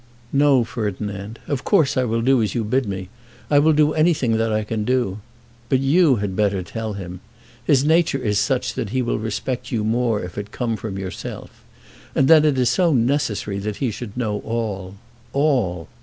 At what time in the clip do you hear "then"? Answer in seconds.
12.27-12.45